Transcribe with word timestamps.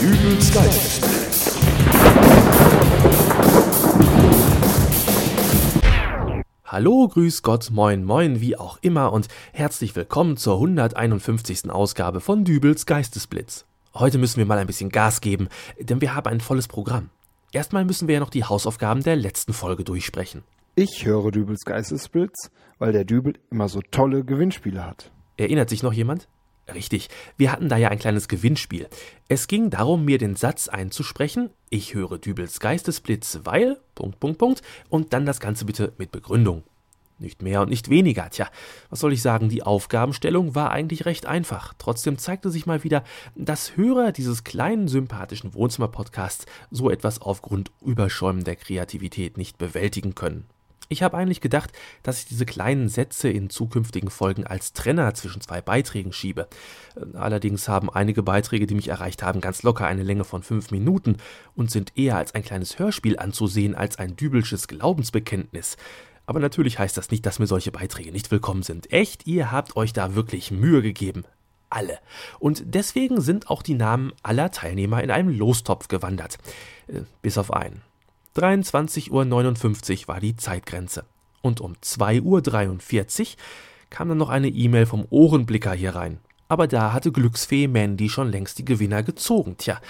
Dübels 0.00 0.54
Geistesblitz. 0.54 1.58
Hallo, 6.64 7.08
grüß 7.08 7.42
Gott, 7.42 7.68
moin, 7.70 8.04
moin, 8.04 8.40
wie 8.40 8.56
auch 8.56 8.78
immer 8.80 9.12
und 9.12 9.28
herzlich 9.52 9.94
willkommen 9.94 10.38
zur 10.38 10.54
151. 10.54 11.70
Ausgabe 11.70 12.20
von 12.20 12.46
Dübels 12.46 12.86
Geistesblitz. 12.86 13.66
Heute 13.92 14.16
müssen 14.16 14.38
wir 14.38 14.46
mal 14.46 14.56
ein 14.56 14.66
bisschen 14.66 14.88
Gas 14.88 15.20
geben, 15.20 15.50
denn 15.78 16.00
wir 16.00 16.14
haben 16.14 16.28
ein 16.28 16.40
volles 16.40 16.66
Programm. 16.66 17.10
Erstmal 17.52 17.84
müssen 17.84 18.08
wir 18.08 18.14
ja 18.14 18.20
noch 18.20 18.30
die 18.30 18.44
Hausaufgaben 18.44 19.02
der 19.02 19.16
letzten 19.16 19.52
Folge 19.52 19.84
durchsprechen. 19.84 20.44
Ich 20.76 21.04
höre 21.04 21.30
Dübels 21.30 21.66
Geistesblitz, 21.66 22.50
weil 22.78 22.92
der 22.92 23.04
Dübel 23.04 23.34
immer 23.50 23.68
so 23.68 23.82
tolle 23.82 24.24
Gewinnspiele 24.24 24.82
hat. 24.82 25.10
Erinnert 25.36 25.68
sich 25.68 25.82
noch 25.82 25.92
jemand? 25.92 26.26
Richtig, 26.74 27.08
wir 27.36 27.50
hatten 27.52 27.68
da 27.68 27.76
ja 27.76 27.88
ein 27.88 27.98
kleines 27.98 28.28
Gewinnspiel. 28.28 28.88
Es 29.28 29.48
ging 29.48 29.70
darum, 29.70 30.04
mir 30.04 30.18
den 30.18 30.36
Satz 30.36 30.68
einzusprechen, 30.68 31.50
ich 31.68 31.94
höre 31.94 32.18
Dübels 32.18 32.60
Geistesblitz, 32.60 33.40
weil, 33.44 33.78
Punkt, 33.94 34.20
Punkt, 34.20 34.38
Punkt, 34.38 34.62
und 34.88 35.12
dann 35.12 35.26
das 35.26 35.40
Ganze 35.40 35.64
bitte 35.64 35.92
mit 35.98 36.12
Begründung. 36.12 36.62
Nicht 37.18 37.42
mehr 37.42 37.60
und 37.60 37.68
nicht 37.68 37.90
weniger. 37.90 38.30
Tja, 38.30 38.48
was 38.88 39.00
soll 39.00 39.12
ich 39.12 39.20
sagen, 39.20 39.50
die 39.50 39.62
Aufgabenstellung 39.62 40.54
war 40.54 40.70
eigentlich 40.70 41.04
recht 41.04 41.26
einfach. 41.26 41.74
Trotzdem 41.76 42.16
zeigte 42.16 42.50
sich 42.50 42.64
mal 42.64 42.82
wieder, 42.82 43.04
dass 43.34 43.76
Hörer 43.76 44.12
dieses 44.12 44.42
kleinen 44.42 44.88
sympathischen 44.88 45.52
Wohnzimmer-Podcasts 45.52 46.46
so 46.70 46.88
etwas 46.88 47.20
aufgrund 47.20 47.72
überschäumender 47.82 48.56
Kreativität 48.56 49.36
nicht 49.36 49.58
bewältigen 49.58 50.14
können. 50.14 50.46
Ich 50.92 51.04
habe 51.04 51.16
eigentlich 51.16 51.40
gedacht, 51.40 51.70
dass 52.02 52.18
ich 52.18 52.26
diese 52.26 52.44
kleinen 52.44 52.88
Sätze 52.88 53.30
in 53.30 53.48
zukünftigen 53.48 54.10
Folgen 54.10 54.44
als 54.44 54.72
Trenner 54.72 55.14
zwischen 55.14 55.40
zwei 55.40 55.60
Beiträgen 55.60 56.12
schiebe. 56.12 56.48
Allerdings 57.14 57.68
haben 57.68 57.88
einige 57.88 58.24
Beiträge, 58.24 58.66
die 58.66 58.74
mich 58.74 58.88
erreicht 58.88 59.22
haben, 59.22 59.40
ganz 59.40 59.62
locker 59.62 59.86
eine 59.86 60.02
Länge 60.02 60.24
von 60.24 60.42
fünf 60.42 60.72
Minuten 60.72 61.18
und 61.54 61.70
sind 61.70 61.96
eher 61.96 62.16
als 62.16 62.34
ein 62.34 62.42
kleines 62.42 62.80
Hörspiel 62.80 63.20
anzusehen 63.20 63.76
als 63.76 64.00
ein 64.00 64.16
dübelsches 64.16 64.66
Glaubensbekenntnis. 64.66 65.76
Aber 66.26 66.40
natürlich 66.40 66.80
heißt 66.80 66.96
das 66.96 67.12
nicht, 67.12 67.24
dass 67.24 67.38
mir 67.38 67.46
solche 67.46 67.70
Beiträge 67.70 68.10
nicht 68.10 68.32
willkommen 68.32 68.64
sind. 68.64 68.92
Echt, 68.92 69.28
ihr 69.28 69.52
habt 69.52 69.76
euch 69.76 69.92
da 69.92 70.16
wirklich 70.16 70.50
Mühe 70.50 70.82
gegeben. 70.82 71.22
Alle. 71.68 72.00
Und 72.40 72.64
deswegen 72.66 73.20
sind 73.20 73.48
auch 73.48 73.62
die 73.62 73.74
Namen 73.74 74.12
aller 74.24 74.50
Teilnehmer 74.50 75.04
in 75.04 75.12
einem 75.12 75.28
Lostopf 75.28 75.86
gewandert. 75.86 76.38
Äh, 76.88 77.02
bis 77.22 77.38
auf 77.38 77.52
einen. 77.52 77.80
23.59 78.36 80.02
Uhr 80.02 80.08
war 80.08 80.20
die 80.20 80.36
Zeitgrenze. 80.36 81.04
Und 81.42 81.60
um 81.60 81.74
2.43 81.74 83.20
Uhr 83.20 83.36
kam 83.90 84.08
dann 84.08 84.18
noch 84.18 84.28
eine 84.28 84.48
E-Mail 84.48 84.86
vom 84.86 85.06
Ohrenblicker 85.10 85.72
hier 85.72 85.94
rein. 85.94 86.18
Aber 86.48 86.66
da 86.68 86.92
hatte 86.92 87.12
Glücksfee 87.12 87.66
Mandy 87.66 88.08
schon 88.08 88.30
längst 88.30 88.58
die 88.58 88.64
Gewinner 88.64 89.02
gezogen. 89.02 89.56
Tja, 89.58 89.80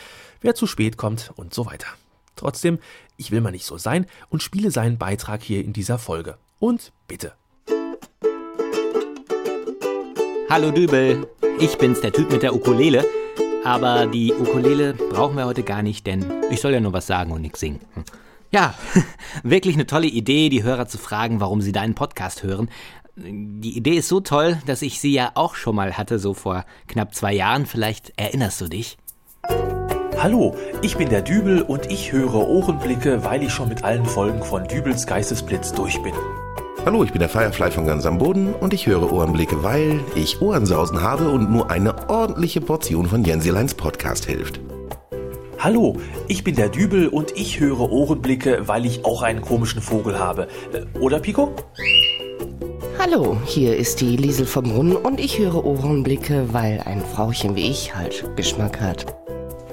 wer 0.40 0.54
zu 0.54 0.66
spät 0.66 0.96
kommt 0.96 1.32
und 1.36 1.52
so 1.52 1.66
weiter. 1.66 1.88
Trotzdem, 2.36 2.78
ich 3.16 3.30
will 3.30 3.40
mal 3.40 3.50
nicht 3.50 3.66
so 3.66 3.76
sein 3.76 4.06
und 4.30 4.42
spiele 4.42 4.70
seinen 4.70 4.96
Beitrag 4.96 5.42
hier 5.42 5.62
in 5.64 5.72
dieser 5.72 5.98
Folge. 5.98 6.38
Und 6.58 6.92
bitte. 7.08 7.34
Hallo 10.48 10.70
Dübel, 10.70 11.28
ich 11.58 11.76
bin's, 11.76 12.00
der 12.00 12.12
Typ 12.12 12.32
mit 12.32 12.42
der 12.42 12.54
Ukulele. 12.54 13.04
Aber 13.64 14.06
die 14.06 14.32
Ukulele 14.32 14.94
brauchen 14.94 15.36
wir 15.36 15.44
heute 15.44 15.62
gar 15.62 15.82
nicht, 15.82 16.06
denn 16.06 16.24
ich 16.50 16.60
soll 16.60 16.72
ja 16.72 16.80
nur 16.80 16.94
was 16.94 17.06
sagen 17.06 17.30
und 17.32 17.42
nichts 17.42 17.60
singen. 17.60 17.80
Ja, 18.52 18.74
wirklich 19.42 19.74
eine 19.74 19.86
tolle 19.86 20.08
Idee, 20.08 20.48
die 20.48 20.62
Hörer 20.62 20.86
zu 20.86 20.98
fragen, 20.98 21.40
warum 21.40 21.60
sie 21.60 21.72
deinen 21.72 21.94
Podcast 21.94 22.42
hören. 22.42 22.68
Die 23.16 23.76
Idee 23.76 23.96
ist 23.96 24.08
so 24.08 24.20
toll, 24.20 24.58
dass 24.66 24.82
ich 24.82 25.00
sie 25.00 25.12
ja 25.12 25.32
auch 25.34 25.54
schon 25.54 25.76
mal 25.76 25.96
hatte, 25.96 26.18
so 26.18 26.34
vor 26.34 26.64
knapp 26.88 27.14
zwei 27.14 27.32
Jahren. 27.32 27.66
Vielleicht 27.66 28.12
erinnerst 28.16 28.60
du 28.60 28.68
dich. 28.68 28.96
Hallo, 30.18 30.56
ich 30.82 30.96
bin 30.96 31.08
der 31.08 31.22
Dübel 31.22 31.62
und 31.62 31.90
ich 31.90 32.12
höre 32.12 32.34
Ohrenblicke, 32.34 33.24
weil 33.24 33.42
ich 33.42 33.52
schon 33.52 33.68
mit 33.68 33.84
allen 33.84 34.04
Folgen 34.04 34.42
von 34.42 34.66
Dübels 34.66 35.06
Geistesblitz 35.06 35.72
durch 35.72 36.00
bin. 36.02 36.12
Hallo, 36.84 37.04
ich 37.04 37.12
bin 37.12 37.20
der 37.20 37.28
Firefly 37.28 37.70
von 37.70 37.86
ganz 37.86 38.06
am 38.06 38.18
Boden 38.18 38.54
und 38.54 38.74
ich 38.74 38.86
höre 38.86 39.12
Ohrenblicke, 39.12 39.62
weil 39.62 40.00
ich 40.14 40.40
Ohrensausen 40.40 41.02
habe 41.02 41.30
und 41.30 41.50
nur 41.50 41.70
eine 41.70 42.08
ordentliche 42.08 42.60
Portion 42.60 43.06
von 43.06 43.22
Jensileins 43.22 43.74
Podcast 43.74 44.24
hilft. 44.24 44.60
Hallo, 45.62 45.98
ich 46.26 46.42
bin 46.42 46.56
der 46.56 46.70
Dübel 46.70 47.08
und 47.08 47.36
ich 47.36 47.60
höre 47.60 47.92
Ohrenblicke, 47.92 48.66
weil 48.66 48.86
ich 48.86 49.04
auch 49.04 49.20
einen 49.20 49.42
komischen 49.42 49.82
Vogel 49.82 50.18
habe. 50.18 50.48
Äh, 50.72 50.98
oder, 50.98 51.18
Pico? 51.18 51.54
Hallo, 52.98 53.36
hier 53.44 53.76
ist 53.76 54.00
die 54.00 54.16
Liesel 54.16 54.46
vom 54.46 54.64
Brunnen 54.64 54.96
und 54.96 55.20
ich 55.20 55.38
höre 55.38 55.62
Ohrenblicke, 55.62 56.54
weil 56.54 56.80
ein 56.86 57.02
Frauchen 57.02 57.56
wie 57.56 57.68
ich 57.68 57.94
halt 57.94 58.24
Geschmack 58.36 58.80
hat. 58.80 59.04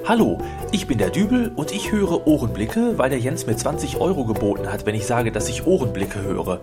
Hallo, 0.04 0.36
ich 0.72 0.86
bin 0.86 0.98
der 0.98 1.08
Dübel 1.08 1.52
und 1.56 1.72
ich 1.72 1.90
höre 1.90 2.26
Ohrenblicke, 2.26 2.98
weil 2.98 3.08
der 3.08 3.18
Jens 3.18 3.46
mir 3.46 3.56
20 3.56 3.98
Euro 3.98 4.26
geboten 4.26 4.70
hat, 4.70 4.84
wenn 4.84 4.94
ich 4.94 5.06
sage, 5.06 5.32
dass 5.32 5.48
ich 5.48 5.66
Ohrenblicke 5.66 6.20
höre. 6.20 6.60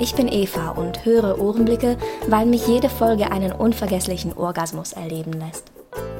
Ich 0.00 0.16
bin 0.16 0.26
Eva 0.26 0.70
und 0.70 1.04
höre 1.04 1.40
Ohrenblicke, 1.40 1.96
weil 2.26 2.46
mich 2.46 2.66
jede 2.66 2.88
Folge 2.88 3.30
einen 3.30 3.52
unvergesslichen 3.52 4.32
Orgasmus 4.32 4.94
erleben 4.94 5.34
lässt. 5.34 5.73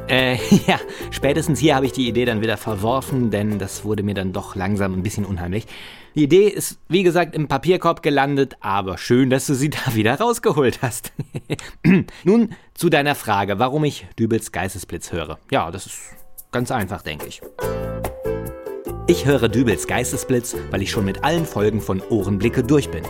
Äh, 0.08 0.36
ja, 0.66 0.78
spätestens 1.10 1.58
hier 1.58 1.74
habe 1.74 1.86
ich 1.86 1.92
die 1.92 2.08
Idee 2.08 2.24
dann 2.24 2.40
wieder 2.40 2.56
verworfen, 2.56 3.30
denn 3.30 3.58
das 3.58 3.84
wurde 3.84 4.02
mir 4.02 4.14
dann 4.14 4.32
doch 4.32 4.54
langsam 4.54 4.94
ein 4.94 5.02
bisschen 5.02 5.24
unheimlich. 5.24 5.66
Die 6.14 6.24
Idee 6.24 6.48
ist, 6.48 6.78
wie 6.88 7.02
gesagt, 7.02 7.34
im 7.34 7.48
Papierkorb 7.48 8.02
gelandet, 8.02 8.56
aber 8.60 8.98
schön, 8.98 9.30
dass 9.30 9.46
du 9.46 9.54
sie 9.54 9.70
da 9.70 9.94
wieder 9.94 10.18
rausgeholt 10.18 10.80
hast. 10.82 11.12
Nun 12.24 12.54
zu 12.74 12.88
deiner 12.88 13.14
Frage, 13.14 13.58
warum 13.58 13.84
ich 13.84 14.06
Dübels 14.18 14.52
Geistesblitz 14.52 15.12
höre. 15.12 15.38
Ja, 15.50 15.70
das 15.70 15.86
ist 15.86 15.98
ganz 16.52 16.70
einfach, 16.70 17.02
denke 17.02 17.26
ich. 17.26 17.40
Ich 19.06 19.26
höre 19.26 19.48
Dübels 19.48 19.86
Geistesblitz, 19.86 20.56
weil 20.70 20.82
ich 20.82 20.90
schon 20.90 21.04
mit 21.04 21.24
allen 21.24 21.44
Folgen 21.44 21.80
von 21.80 22.00
Ohrenblicke 22.00 22.62
durch 22.62 22.90
bin 22.90 23.04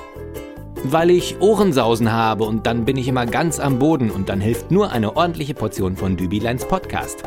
weil 0.85 1.11
ich 1.11 1.41
Ohrensausen 1.41 2.13
habe 2.13 2.45
und 2.45 2.67
dann 2.67 2.85
bin 2.85 2.97
ich 2.97 3.09
immer 3.09 3.25
ganz 3.27 3.59
am 3.59 3.79
Boden 3.79 4.11
und 4.11 4.29
dann 4.29 4.41
hilft 4.41 4.71
nur 4.71 4.93
eine 4.93 5.17
ordentliche 5.17 5.55
Portion 5.55 5.97
von 5.97 6.17
Dübileins 6.17 6.67
Podcast. 6.67 7.23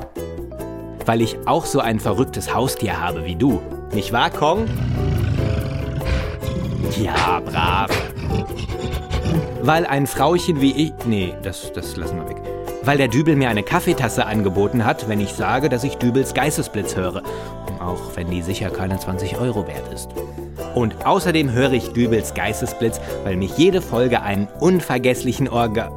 Weil 1.06 1.22
ich 1.22 1.38
auch 1.46 1.66
so 1.66 1.80
ein 1.80 2.00
verrücktes 2.00 2.54
Haustier 2.54 3.02
habe 3.02 3.26
wie 3.26 3.36
du. 3.36 3.60
Nicht 3.94 4.14
wahr, 4.14 4.30
Kong? 4.30 4.66
Ja, 7.02 7.40
brav. 7.40 7.90
Weil 9.64 9.86
ein 9.86 10.06
Frauchen 10.06 10.62
wie 10.62 10.72
ich. 10.72 10.94
Nee, 11.06 11.34
das, 11.42 11.72
das 11.74 11.96
lassen 11.98 12.18
wir 12.18 12.30
weg. 12.30 12.38
Weil 12.84 12.98
der 12.98 13.08
Dübel 13.08 13.36
mir 13.36 13.50
eine 13.50 13.64
Kaffeetasse 13.64 14.26
angeboten 14.26 14.86
hat, 14.86 15.10
wenn 15.10 15.20
ich 15.20 15.34
sage, 15.34 15.68
dass 15.68 15.84
ich 15.84 15.98
Dübels 15.98 16.34
Geistesblitz 16.34 16.96
höre. 16.96 17.24
Auch 17.80 18.16
wenn 18.16 18.30
die 18.30 18.42
sicher 18.42 18.70
keine 18.70 19.00
20 19.00 19.40
Euro 19.40 19.68
wert 19.68 19.92
ist. 19.94 20.10
Und 20.76 21.06
außerdem 21.06 21.52
höre 21.52 21.74
ich 21.74 21.90
Dübels 21.90 22.34
Geistesblitz, 22.34 23.00
weil 23.24 23.36
mich 23.36 23.58
jede 23.58 23.82
Folge 23.82 24.22
einen 24.22 24.48
unvergesslichen 24.60 25.48
Orga... 25.50 25.92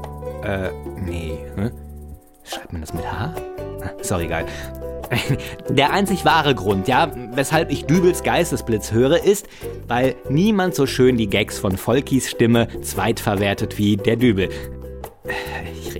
Äh, 0.45 0.71
nee, 1.05 1.39
hm? 1.55 1.71
Schreibt 2.45 2.73
man 2.73 2.81
das 2.81 2.95
mit 2.95 3.05
H? 3.05 3.35
Ah, 3.83 3.91
sorry, 4.03 4.25
egal. 4.25 4.47
Der 5.69 5.93
einzig 5.93 6.25
wahre 6.25 6.55
Grund, 6.55 6.89
ja, 6.89 7.13
weshalb 7.35 7.71
ich 7.71 7.85
Dübels 7.85 8.23
Geistesblitz 8.23 8.93
höre, 8.93 9.23
ist, 9.25 9.49
weil 9.89 10.15
niemand 10.29 10.75
so 10.75 10.87
schön 10.87 11.17
die 11.17 11.29
Gags 11.29 11.59
von 11.59 11.77
Volkis 11.77 12.31
Stimme 12.31 12.69
zweitverwertet 12.83 13.79
wie 13.79 13.97
der 13.97 14.17
Dübel. 14.17 14.49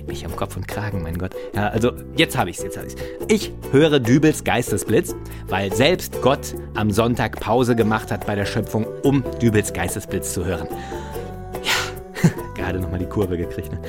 Reg 0.01 0.07
mich 0.07 0.25
am 0.25 0.35
Kopf 0.35 0.57
und 0.57 0.67
Kragen, 0.67 1.03
mein 1.03 1.19
Gott. 1.19 1.35
Ja, 1.53 1.67
also, 1.67 1.91
jetzt 2.17 2.35
habe 2.35 2.49
ich's, 2.49 2.63
jetzt 2.63 2.75
habe 2.75 2.87
ich's. 2.87 2.95
Ich 3.27 3.51
höre 3.71 3.99
Dübels 3.99 4.43
Geistesblitz, 4.43 5.13
weil 5.47 5.71
selbst 5.71 6.23
Gott 6.23 6.55
am 6.73 6.89
Sonntag 6.89 7.39
Pause 7.39 7.75
gemacht 7.75 8.11
hat 8.11 8.25
bei 8.25 8.33
der 8.33 8.45
Schöpfung, 8.45 8.87
um 9.03 9.23
Dübels 9.39 9.73
Geistesblitz 9.73 10.33
zu 10.33 10.43
hören. 10.43 10.67
Ja, 11.63 12.29
gerade 12.55 12.79
nochmal 12.79 12.97
die 12.97 13.05
Kurve 13.05 13.37
gekriegt. 13.37 13.71
Ne? 13.71 13.79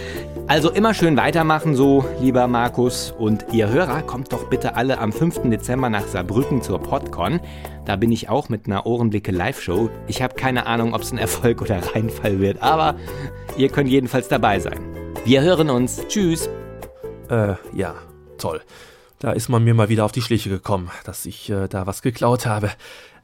Also 0.49 0.71
immer 0.71 0.93
schön 0.93 1.17
weitermachen 1.17 1.75
so, 1.75 2.05
lieber 2.21 2.47
Markus. 2.47 3.15
Und 3.17 3.47
ihr 3.53 3.71
Hörer, 3.71 4.03
kommt 4.03 4.35
doch 4.35 4.51
bitte 4.51 4.77
alle 4.77 4.99
am 4.99 5.13
5. 5.13 5.51
Dezember 5.51 5.89
nach 5.89 6.07
Saarbrücken 6.07 6.61
zur 6.61 6.79
PodCon. 6.79 7.41
Da 7.87 7.97
bin 7.97 8.13
ich 8.13 8.29
auch 8.29 8.51
mit 8.51 8.67
einer 8.67 8.85
Ohrenblicke 8.85 9.33
Live-Show. 9.33 9.89
Ich 10.09 10.21
habe 10.21 10.35
keine 10.35 10.67
Ahnung, 10.67 10.93
ob 10.93 11.01
es 11.01 11.13
ein 11.13 11.19
Erfolg 11.19 11.63
oder 11.63 11.81
Reinfall 11.95 12.39
wird, 12.39 12.61
aber 12.61 12.97
ihr 13.57 13.71
könnt 13.71 13.89
jedenfalls 13.89 14.29
dabei 14.29 14.61
sein. 14.61 15.02
Wir 15.25 15.41
hören 15.43 15.71
uns. 15.71 16.05
Tschüss. 16.09 16.49
Äh, 17.31 17.55
ja, 17.73 17.95
toll. 18.39 18.61
Da 19.21 19.31
ist 19.31 19.49
man 19.49 19.63
mir 19.63 19.73
mal 19.73 19.89
wieder 19.89 20.05
auf 20.05 20.11
die 20.11 20.21
Schliche 20.21 20.49
gekommen, 20.49 20.91
dass 21.05 21.27
ich 21.27 21.49
äh, 21.49 21.69
da 21.69 21.87
was 21.87 22.03
geklaut 22.03 22.45
habe. 22.45 22.73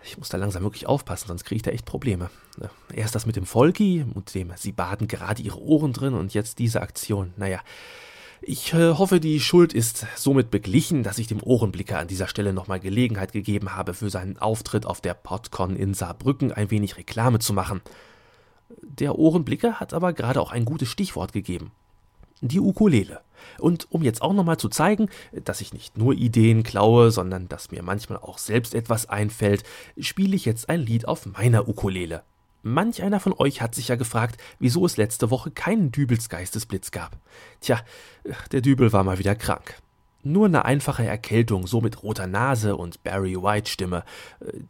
Ich 0.04 0.16
muss 0.16 0.28
da 0.28 0.38
langsam 0.38 0.62
wirklich 0.62 0.86
aufpassen, 0.86 1.26
sonst 1.26 1.42
kriege 1.44 1.56
ich 1.56 1.62
da 1.62 1.72
echt 1.72 1.86
Probleme. 1.86 2.30
Äh, 2.60 3.00
erst 3.00 3.16
das 3.16 3.26
mit 3.26 3.34
dem 3.34 3.46
Volki 3.46 4.06
und 4.14 4.32
dem 4.32 4.52
Sie 4.54 4.70
baden 4.70 5.08
gerade 5.08 5.42
Ihre 5.42 5.60
Ohren 5.60 5.92
drin 5.92 6.14
und 6.14 6.34
jetzt 6.34 6.60
diese 6.60 6.82
Aktion. 6.82 7.34
Naja, 7.36 7.58
ich 8.42 8.72
äh, 8.74 8.92
hoffe, 8.92 9.18
die 9.18 9.40
Schuld 9.40 9.72
ist 9.72 10.06
somit 10.14 10.52
beglichen, 10.52 11.02
dass 11.02 11.18
ich 11.18 11.26
dem 11.26 11.42
Ohrenblicker 11.42 11.98
an 11.98 12.06
dieser 12.06 12.28
Stelle 12.28 12.52
nochmal 12.52 12.78
Gelegenheit 12.78 13.32
gegeben 13.32 13.74
habe, 13.74 13.92
für 13.92 14.08
seinen 14.08 14.38
Auftritt 14.38 14.86
auf 14.86 15.00
der 15.00 15.14
PodCon 15.14 15.74
in 15.74 15.94
Saarbrücken 15.94 16.52
ein 16.52 16.70
wenig 16.70 16.96
Reklame 16.96 17.40
zu 17.40 17.52
machen. 17.52 17.80
Der 18.82 19.18
Ohrenblicker 19.18 19.80
hat 19.80 19.94
aber 19.94 20.12
gerade 20.12 20.40
auch 20.40 20.52
ein 20.52 20.64
gutes 20.64 20.88
Stichwort 20.88 21.32
gegeben. 21.32 21.72
Die 22.40 22.60
Ukulele. 22.60 23.20
Und 23.58 23.86
um 23.90 24.02
jetzt 24.02 24.22
auch 24.22 24.32
nochmal 24.32 24.56
zu 24.56 24.68
zeigen, 24.68 25.08
dass 25.44 25.60
ich 25.60 25.72
nicht 25.72 25.96
nur 25.96 26.14
Ideen 26.14 26.62
klaue, 26.62 27.10
sondern 27.10 27.48
dass 27.48 27.70
mir 27.70 27.82
manchmal 27.82 28.18
auch 28.18 28.38
selbst 28.38 28.74
etwas 28.74 29.08
einfällt, 29.08 29.64
spiele 29.98 30.36
ich 30.36 30.44
jetzt 30.44 30.68
ein 30.68 30.80
Lied 30.80 31.06
auf 31.06 31.26
meiner 31.26 31.68
Ukulele. 31.68 32.22
Manch 32.62 33.02
einer 33.02 33.20
von 33.20 33.32
euch 33.32 33.62
hat 33.62 33.74
sich 33.74 33.88
ja 33.88 33.96
gefragt, 33.96 34.40
wieso 34.58 34.84
es 34.84 34.96
letzte 34.96 35.30
Woche 35.30 35.50
keinen 35.50 35.92
Dübels 35.92 36.28
Geistesblitz 36.28 36.90
gab. 36.90 37.16
Tja, 37.60 37.80
der 38.52 38.60
Dübel 38.60 38.92
war 38.92 39.04
mal 39.04 39.18
wieder 39.18 39.36
krank. 39.36 39.74
Nur 40.24 40.46
eine 40.46 40.64
einfache 40.64 41.06
Erkältung, 41.06 41.66
so 41.68 41.80
mit 41.80 42.02
roter 42.02 42.26
Nase 42.26 42.76
und 42.76 43.02
Barry 43.04 43.40
White 43.40 43.70
Stimme. 43.70 44.04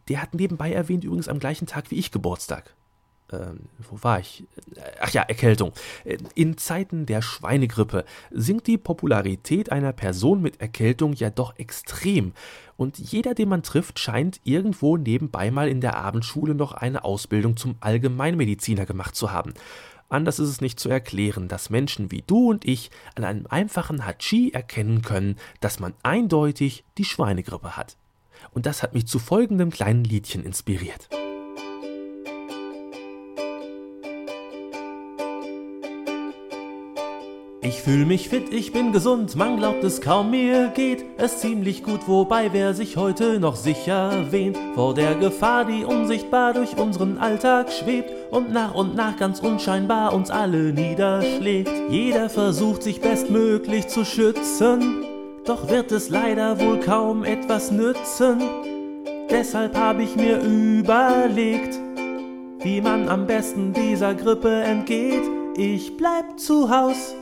Der 0.07 0.21
hat 0.21 0.35
nebenbei 0.35 0.71
erwähnt 0.71 1.03
übrigens 1.03 1.27
am 1.27 1.39
gleichen 1.39 1.65
Tag 1.65 1.89
wie 1.89 1.95
ich 1.95 2.11
Geburtstag 2.11 2.75
wo 3.31 3.97
war 4.01 4.19
ich? 4.19 4.43
Ach 4.99 5.11
ja, 5.11 5.21
Erkältung. 5.23 5.73
In 6.35 6.57
Zeiten 6.57 7.05
der 7.05 7.21
Schweinegrippe 7.21 8.05
sinkt 8.31 8.67
die 8.67 8.77
Popularität 8.77 9.71
einer 9.71 9.93
Person 9.93 10.41
mit 10.41 10.61
Erkältung 10.61 11.13
ja 11.13 11.29
doch 11.29 11.57
extrem. 11.57 12.33
Und 12.77 12.97
jeder, 12.97 13.33
den 13.33 13.49
man 13.49 13.63
trifft, 13.63 13.99
scheint 13.99 14.39
irgendwo 14.43 14.97
nebenbei 14.97 15.51
mal 15.51 15.67
in 15.67 15.81
der 15.81 15.97
Abendschule 15.97 16.55
noch 16.55 16.73
eine 16.73 17.03
Ausbildung 17.03 17.57
zum 17.57 17.75
Allgemeinmediziner 17.81 18.85
gemacht 18.85 19.15
zu 19.15 19.31
haben. 19.31 19.53
Anders 20.09 20.39
ist 20.39 20.49
es 20.49 20.61
nicht 20.61 20.79
zu 20.79 20.89
erklären, 20.89 21.47
dass 21.47 21.69
Menschen 21.69 22.11
wie 22.11 22.23
du 22.25 22.49
und 22.49 22.65
ich 22.65 22.89
an 23.15 23.23
einem 23.23 23.45
einfachen 23.47 24.07
Hachi 24.07 24.51
erkennen 24.51 25.03
können, 25.03 25.35
dass 25.59 25.79
man 25.79 25.93
eindeutig 26.01 26.83
die 26.97 27.05
Schweinegrippe 27.05 27.77
hat. 27.77 27.95
Und 28.51 28.65
das 28.65 28.81
hat 28.81 28.95
mich 28.95 29.05
zu 29.05 29.19
folgendem 29.19 29.69
kleinen 29.69 30.03
Liedchen 30.03 30.43
inspiriert. 30.43 31.09
Ich 37.69 37.83
fühl 37.83 38.03
mich 38.03 38.29
fit, 38.29 38.51
ich 38.51 38.73
bin 38.73 38.93
gesund, 38.93 39.35
man 39.35 39.57
glaubt 39.57 39.83
es 39.83 40.01
kaum, 40.01 40.31
mir 40.31 40.69
geht 40.69 41.05
es 41.17 41.37
ziemlich 41.37 41.83
gut, 41.83 42.07
wobei 42.07 42.51
wer 42.51 42.73
sich 42.73 42.97
heute 42.97 43.39
noch 43.39 43.55
sicher 43.55 44.31
wähnt 44.31 44.57
vor 44.73 44.95
der 44.95 45.13
Gefahr, 45.13 45.65
die 45.65 45.85
unsichtbar 45.85 46.53
durch 46.53 46.77
unseren 46.77 47.19
Alltag 47.19 47.71
schwebt 47.71 48.11
und 48.31 48.51
nach 48.51 48.73
und 48.73 48.95
nach 48.95 49.17
ganz 49.17 49.39
unscheinbar 49.39 50.13
uns 50.13 50.31
alle 50.31 50.73
niederschlägt. 50.73 51.69
Jeder 51.91 52.31
versucht 52.31 52.81
sich 52.81 53.01
bestmöglich 53.01 53.87
zu 53.87 54.03
schützen, 54.03 55.05
doch 55.45 55.69
wird 55.69 55.91
es 55.91 56.09
leider 56.09 56.59
wohl 56.59 56.79
kaum 56.79 57.23
etwas 57.23 57.69
nützen. 57.69 58.41
Deshalb 59.29 59.77
habe 59.77 60.01
ich 60.01 60.15
mir 60.15 60.39
überlegt, 60.39 61.77
wie 62.61 62.81
man 62.81 63.07
am 63.07 63.27
besten 63.27 63.73
dieser 63.73 64.15
Grippe 64.15 64.63
entgeht. 64.63 65.38
Ich 65.61 65.97
bleib 65.97 66.39
zu 66.39 66.69
Haus 66.69 67.13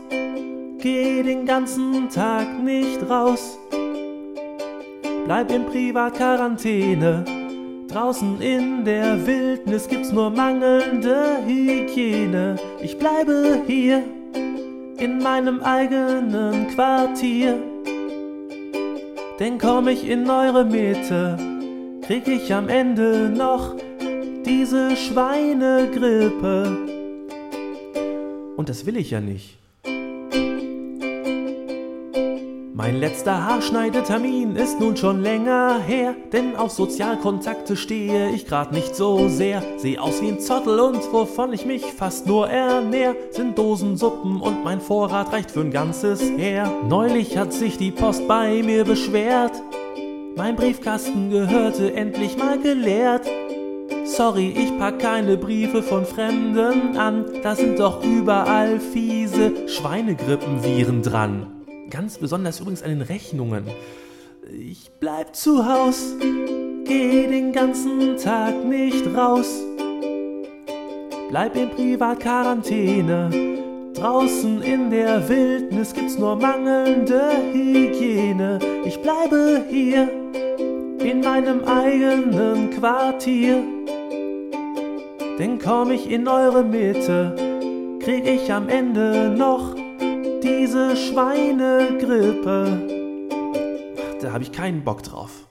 Geh 0.78 1.24
den 1.24 1.48
ganzen 1.48 2.08
Tag 2.08 2.64
nicht 2.64 3.02
raus. 3.10 3.58
Bleib 5.26 5.52
in 5.52 5.66
Privatquarantäne. 5.66 7.26
Draußen 7.88 8.40
in 8.40 8.86
der 8.86 9.26
Wildnis 9.26 9.88
gibt's 9.88 10.12
nur 10.12 10.30
mangelnde 10.30 11.40
Hygiene. 11.48 12.58
Ich 12.80 13.00
bleibe 13.00 13.64
hier 13.66 14.04
in 15.00 15.18
meinem 15.18 15.62
eigenen 15.62 16.68
Quartier. 16.68 17.56
Denn 19.40 19.58
komm 19.58 19.88
ich 19.88 20.08
in 20.08 20.30
eure 20.30 20.64
Mitte, 20.64 21.38
krieg 22.04 22.28
ich 22.28 22.54
am 22.54 22.70
Ende 22.70 23.34
noch 23.36 23.74
diese 24.46 24.96
Schweinegrippe. 24.96 26.97
Und 28.58 28.70
das 28.70 28.86
will 28.88 28.98
ich 28.98 29.12
ja 29.12 29.22
nicht. 29.22 29.56
Mein 32.74 33.00
letzter 33.00 33.46
Haarschneidetermin 33.46 34.56
ist 34.56 34.80
nun 34.80 34.98
schon 34.98 35.22
länger 35.22 35.80
her, 35.80 36.16
denn 36.32 36.56
auf 36.56 36.72
Sozialkontakte 36.72 37.76
stehe 37.76 38.32
ich 38.32 38.48
grad 38.48 38.72
nicht 38.72 38.96
so 38.96 39.30
sehr. 39.30 39.64
Seh 39.78 40.00
aus 40.00 40.22
wie 40.22 40.30
ein 40.30 40.40
Zottel 40.40 40.80
und 40.80 41.02
wovon 41.14 41.54
ich 41.54 41.66
mich 41.66 41.86
fast 41.86 42.26
nur 42.26 42.50
ernähr, 42.50 43.16
sind 43.30 43.58
Dosensuppen 43.58 44.42
und 44.42 44.64
mein 44.64 44.82
Vorrat 44.82 45.32
reicht 45.32 45.52
für 45.52 45.62
ein 45.62 45.72
ganzes 45.72 46.22
Heer. 46.22 46.72
Neulich 46.88 47.38
hat 47.38 47.54
sich 47.54 47.78
die 47.78 47.92
Post 47.92 48.28
bei 48.28 48.64
mir 48.64 48.86
beschwert, 48.86 49.54
mein 50.36 50.56
Briefkasten 50.56 51.32
gehörte 51.32 51.94
endlich 51.94 52.38
mal 52.38 52.60
geleert. 52.60 53.28
Sorry, 54.18 54.48
ich 54.48 54.76
pack 54.80 54.98
keine 54.98 55.38
Briefe 55.38 55.84
von 55.84 56.04
Fremden 56.04 56.98
an, 56.98 57.24
da 57.44 57.56
sind 57.56 57.78
doch 57.78 58.04
überall 58.04 58.80
fiese 58.80 59.68
Schweinegrippenviren 59.68 61.04
dran. 61.04 61.46
Ganz 61.92 62.18
besonders 62.18 62.60
übrigens 62.60 62.82
an 62.82 62.90
den 62.90 63.04
Rechnungen. 63.04 63.66
Ich 64.52 64.90
bleib 65.00 65.36
zu 65.36 65.64
Haus, 65.68 66.16
geh 66.20 67.28
den 67.28 67.52
ganzen 67.52 68.18
Tag 68.18 68.66
nicht 68.66 69.06
raus. 69.16 69.62
Bleib 71.30 71.56
in 71.56 71.70
Privatquarantäne. 71.70 73.30
Draußen 73.94 74.64
in 74.64 74.90
der 74.90 75.30
Wildnis 75.30 75.94
gibt's 75.94 76.18
nur 76.18 76.38
mangelnde 76.38 77.22
Hygiene. 77.54 78.58
Ich 78.84 79.00
bleibe 79.00 79.64
hier 79.70 80.10
in 80.98 81.20
meinem 81.20 81.64
eigenen 81.66 82.72
Quartier. 82.72 83.62
Denn 85.40 85.60
komm 85.60 85.92
ich 85.92 86.10
in 86.10 86.28
eure 86.28 86.64
Mitte, 86.64 87.36
krieg 88.00 88.26
ich 88.26 88.52
am 88.52 88.70
Ende 88.70 89.30
noch 89.38 89.76
diese 90.42 90.96
Schweinegrippe. 90.96 92.82
Da 94.20 94.32
habe 94.32 94.44
ich 94.44 94.52
keinen 94.52 94.84
Bock 94.84 95.04
drauf. 95.04 95.48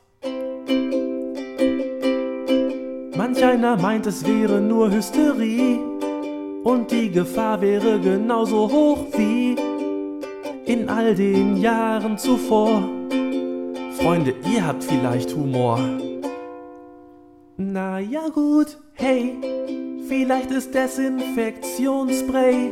Manch 3.16 3.44
einer 3.44 3.76
meint, 3.76 4.06
es 4.06 4.26
wäre 4.26 4.60
nur 4.60 4.90
Hysterie 4.90 5.78
und 6.64 6.90
die 6.90 7.10
Gefahr 7.10 7.60
wäre 7.60 8.00
genauso 8.00 8.70
hoch 8.70 9.06
wie 9.16 9.54
in 10.64 10.88
all 10.88 11.14
den 11.14 11.56
Jahren 11.56 12.18
zuvor. 12.18 12.82
Freunde, 13.98 14.34
ihr 14.52 14.66
habt 14.66 14.82
vielleicht 14.82 15.34
Humor. 15.34 15.78
Na 17.58 17.98
ja 17.98 18.28
gut, 18.28 18.76
hey, 18.92 19.34
vielleicht 20.06 20.50
ist 20.50 20.74
Desinfektionsspray 20.74 22.70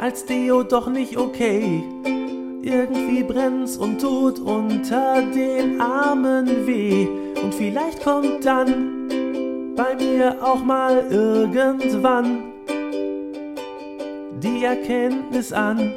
als 0.00 0.24
Deo 0.26 0.62
doch 0.62 0.88
nicht 0.88 1.16
okay. 1.16 1.82
Irgendwie 2.62 3.24
brennt's 3.24 3.76
und 3.76 4.00
tut 4.00 4.38
unter 4.38 5.22
den 5.22 5.80
Armen 5.80 6.68
weh. 6.68 7.08
Und 7.42 7.52
vielleicht 7.52 8.00
kommt 8.04 8.46
dann 8.46 9.08
bei 9.74 9.96
mir 9.96 10.36
auch 10.40 10.62
mal 10.62 11.04
irgendwann 11.10 12.44
die 14.38 14.62
Erkenntnis 14.62 15.52
an, 15.52 15.94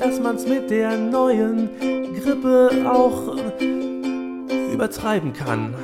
dass 0.00 0.18
man's 0.18 0.48
mit 0.48 0.68
der 0.68 0.98
neuen 0.98 1.70
Grippe 2.16 2.90
auch 2.92 3.36
übertreiben 4.72 5.32
kann. 5.32 5.76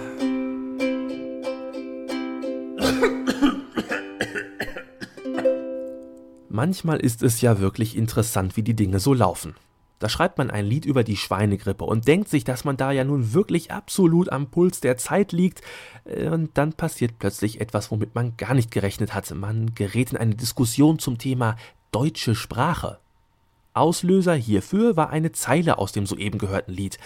Manchmal 6.58 6.98
ist 6.98 7.22
es 7.22 7.40
ja 7.40 7.60
wirklich 7.60 7.96
interessant, 7.96 8.56
wie 8.56 8.64
die 8.64 8.74
Dinge 8.74 8.98
so 8.98 9.14
laufen. 9.14 9.54
Da 10.00 10.08
schreibt 10.08 10.38
man 10.38 10.50
ein 10.50 10.66
Lied 10.66 10.86
über 10.86 11.04
die 11.04 11.16
Schweinegrippe 11.16 11.84
und 11.84 12.08
denkt 12.08 12.28
sich, 12.28 12.42
dass 12.42 12.64
man 12.64 12.76
da 12.76 12.90
ja 12.90 13.04
nun 13.04 13.32
wirklich 13.32 13.70
absolut 13.70 14.32
am 14.32 14.48
Puls 14.48 14.80
der 14.80 14.96
Zeit 14.96 15.30
liegt. 15.30 15.62
Äh, 16.04 16.30
und 16.30 16.58
dann 16.58 16.72
passiert 16.72 17.20
plötzlich 17.20 17.60
etwas, 17.60 17.92
womit 17.92 18.16
man 18.16 18.36
gar 18.36 18.54
nicht 18.54 18.72
gerechnet 18.72 19.14
hatte. 19.14 19.36
Man 19.36 19.76
gerät 19.76 20.10
in 20.10 20.16
eine 20.16 20.34
Diskussion 20.34 20.98
zum 20.98 21.16
Thema 21.16 21.54
deutsche 21.92 22.34
Sprache. 22.34 22.98
Auslöser 23.72 24.34
hierfür 24.34 24.96
war 24.96 25.10
eine 25.10 25.30
Zeile 25.30 25.78
aus 25.78 25.92
dem 25.92 26.06
soeben 26.06 26.40
gehörten 26.40 26.72
Lied. 26.72 26.98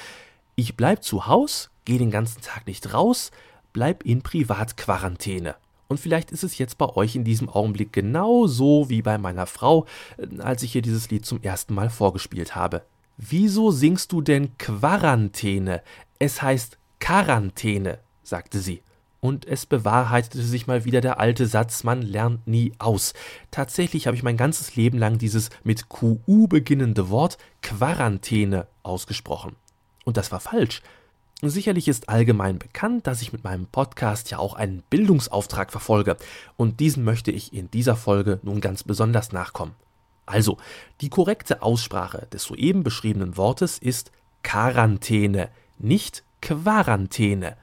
Ich 0.55 0.79
bleib 0.79 1.05
zu 1.05 1.27
Haus, 1.27 1.69
geh 1.85 1.99
den 1.99 2.11
ganzen 2.11 2.41
Tag 2.41 2.67
nicht 2.67 2.95
raus, 2.95 3.33
bleib 3.75 4.03
in 4.03 4.23
Privatquarantäne. 4.23 5.57
Und 5.93 5.99
vielleicht 5.99 6.31
ist 6.31 6.43
es 6.43 6.57
jetzt 6.57 6.79
bei 6.79 6.89
euch 6.89 7.17
in 7.17 7.23
diesem 7.23 7.51
Augenblick 7.51 7.93
genau 7.93 8.47
so 8.47 8.89
wie 8.89 9.03
bei 9.03 9.19
meiner 9.19 9.47
Frau, 9.47 9.85
äh, 10.17 10.41
als 10.41 10.63
ich 10.63 10.75
ihr 10.75 10.81
dieses 10.81 11.11
Lied 11.11 11.27
zum 11.27 11.43
ersten 11.43 11.75
Mal 11.75 11.91
vorgespielt 11.91 12.57
habe. 12.57 12.81
Wieso 13.19 13.71
singst 13.71 14.11
du 14.11 14.23
denn 14.23 14.57
Quarantäne? 14.57 15.83
Es 16.19 16.41
heißt 16.41 16.79
Quarantäne, 16.99 17.99
sagte 18.23 18.61
sie. 18.61 18.81
Und 19.21 19.45
es 19.45 19.67
bewahrheitete 19.67 20.43
sich 20.43 20.67
mal 20.67 20.87
wieder 20.87 21.03
der 21.03 21.21
alte 21.21 21.47
Satz, 21.47 21.85
man 21.85 22.01
lernt 22.01 22.47
nie 22.47 22.73
aus. 22.79 23.13
Tatsächlich 23.51 24.07
habe 24.07 24.17
ich 24.17 24.23
mein 24.23 24.39
ganzes 24.39 24.75
Leben 24.75 24.97
lang 24.97 25.19
dieses 25.19 25.51
mit 25.63 25.91
QU 25.91 26.49
beginnende 26.49 27.11
Wort 27.11 27.37
Quarantäne 27.61 28.67
ausgesprochen. 28.83 29.57
Und 30.07 30.17
das 30.17 30.33
war 30.33 30.41
falsch. 30.41 30.81
Sicherlich 31.45 31.89
ist 31.89 32.09
allgemein 32.09 32.61
bekannt, 32.61 33.09
dass 33.09 33.21
ich 33.21 33.33
mit 33.33 33.43
meinem 33.43 33.67
Podcast 33.67 34.31
ja 34.31 34.39
auch 34.39 34.55
einen 34.55 34.85
Bildungsauftrag 34.91 35.73
verfolge, 35.73 36.17
und 36.57 36.79
diesen 36.79 37.03
möchte 37.03 37.33
ich 37.33 37.53
in 37.53 37.69
dieser 37.69 37.97
Folge 37.97 38.39
nun 38.45 38.61
ganz 38.61 38.85
besonders 38.85 39.33
nachkommen. 39.33 39.75
Also, 40.25 40.59
die 41.01 41.09
korrekte 41.09 41.61
Aussprache 41.61 42.29
des 42.33 42.45
soeben 42.45 42.85
beschriebenen 42.85 43.37
Wortes 43.37 43.79
ist 43.79 44.13
Quarantäne, 44.45 45.49
nicht 45.81 46.23
Quarantäne. 46.41 47.57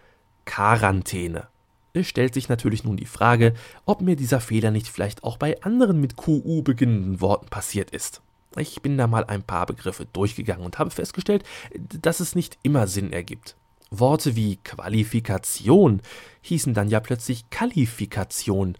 Quarantäne. 0.44 1.48
Es 1.94 2.08
stellt 2.08 2.34
sich 2.34 2.50
natürlich 2.50 2.84
nun 2.84 2.98
die 2.98 3.06
Frage, 3.06 3.54
ob 3.86 4.02
mir 4.02 4.18
dieser 4.18 4.42
Fehler 4.42 4.72
nicht 4.72 4.90
vielleicht 4.90 5.24
auch 5.24 5.38
bei 5.38 5.62
anderen 5.64 6.02
mit 6.02 6.18
QU 6.18 6.64
beginnenden 6.64 7.22
Worten 7.22 7.48
passiert 7.48 7.92
ist. 7.92 8.22
Ich 8.58 8.82
bin 8.82 8.98
da 8.98 9.08
mal 9.08 9.24
ein 9.24 9.44
paar 9.44 9.66
Begriffe 9.66 10.06
durchgegangen 10.12 10.66
und 10.66 10.80
habe 10.80 10.90
festgestellt, 10.90 11.46
dass 11.78 12.20
es 12.20 12.36
nicht 12.36 12.58
immer 12.62 12.88
Sinn 12.88 13.14
ergibt. 13.14 13.56
Worte 13.92 14.36
wie 14.36 14.58
Qualifikation 14.58 16.02
hießen 16.42 16.74
dann 16.74 16.90
ja 16.90 17.00
plötzlich 17.00 17.50
Qualifikation. 17.50 18.78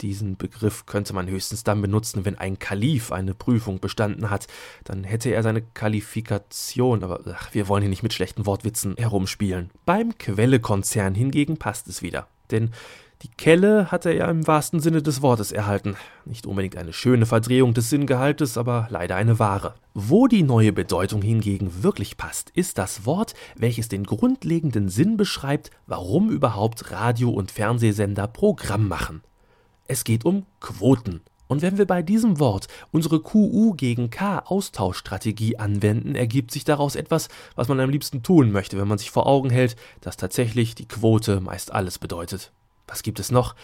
Diesen 0.00 0.36
Begriff 0.36 0.86
könnte 0.86 1.12
man 1.12 1.28
höchstens 1.28 1.62
dann 1.62 1.82
benutzen, 1.82 2.24
wenn 2.24 2.38
ein 2.38 2.58
Kalif 2.58 3.12
eine 3.12 3.34
Prüfung 3.34 3.80
bestanden 3.80 4.30
hat. 4.30 4.46
Dann 4.84 5.04
hätte 5.04 5.30
er 5.30 5.42
seine 5.42 5.62
Qualifikation, 5.62 7.04
aber 7.04 7.20
ach, 7.34 7.52
wir 7.52 7.68
wollen 7.68 7.82
hier 7.82 7.90
nicht 7.90 8.02
mit 8.02 8.14
schlechten 8.14 8.46
Wortwitzen 8.46 8.96
herumspielen. 8.96 9.70
Beim 9.84 10.16
Quelle-Konzern 10.16 11.14
hingegen 11.14 11.58
passt 11.58 11.86
es 11.88 12.02
wieder. 12.02 12.28
Denn 12.50 12.70
die 13.22 13.28
Kelle 13.28 13.90
hat 13.92 14.06
er 14.06 14.14
ja 14.14 14.30
im 14.30 14.46
wahrsten 14.46 14.80
Sinne 14.80 15.02
des 15.02 15.20
Wortes 15.20 15.52
erhalten. 15.52 15.96
Nicht 16.24 16.46
unbedingt 16.46 16.76
eine 16.76 16.94
schöne 16.94 17.26
Verdrehung 17.26 17.74
des 17.74 17.90
Sinngehaltes, 17.90 18.56
aber 18.56 18.86
leider 18.88 19.16
eine 19.16 19.38
wahre. 19.38 19.74
Wo 19.92 20.26
die 20.26 20.42
neue 20.42 20.72
Bedeutung 20.72 21.20
hingegen 21.20 21.82
wirklich 21.82 22.16
passt, 22.16 22.48
ist 22.50 22.78
das 22.78 23.04
Wort, 23.04 23.34
welches 23.56 23.88
den 23.88 24.04
grundlegenden 24.04 24.88
Sinn 24.88 25.18
beschreibt, 25.18 25.70
warum 25.86 26.30
überhaupt 26.30 26.90
Radio- 26.92 27.30
und 27.30 27.50
Fernsehsender 27.50 28.26
Programm 28.26 28.88
machen. 28.88 29.22
Es 29.86 30.04
geht 30.04 30.24
um 30.24 30.46
Quoten. 30.60 31.20
Und 31.46 31.60
wenn 31.60 31.76
wir 31.76 31.86
bei 31.86 32.00
diesem 32.00 32.38
Wort 32.38 32.68
unsere 32.90 33.20
QU 33.20 33.74
gegen 33.74 34.08
K 34.08 34.38
Austauschstrategie 34.38 35.58
anwenden, 35.58 36.14
ergibt 36.14 36.52
sich 36.52 36.64
daraus 36.64 36.94
etwas, 36.94 37.28
was 37.54 37.68
man 37.68 37.80
am 37.80 37.90
liebsten 37.90 38.22
tun 38.22 38.50
möchte, 38.50 38.78
wenn 38.78 38.88
man 38.88 38.98
sich 38.98 39.10
vor 39.10 39.26
Augen 39.26 39.50
hält, 39.50 39.76
dass 40.00 40.16
tatsächlich 40.16 40.74
die 40.74 40.86
Quote 40.86 41.40
meist 41.40 41.72
alles 41.72 41.98
bedeutet. 41.98 42.52
Was 42.90 43.04
gibt 43.04 43.20
es 43.20 43.30
noch? 43.30 43.54